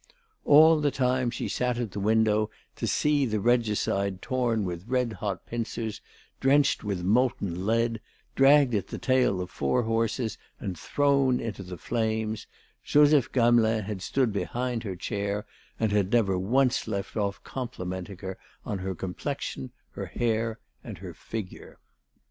[0.45, 5.13] All the time she sat at the window to see the regicide torn with red
[5.13, 6.01] hot pincers,
[6.39, 8.01] drenched with molten lead,
[8.33, 12.47] dragged at the tail of four horses and thrown into the flames,
[12.83, 15.45] Joseph Gamelin had stood behind her chair
[15.79, 21.13] and had never once left off complimenting her on her complexion, her hair and her
[21.13, 21.77] figure.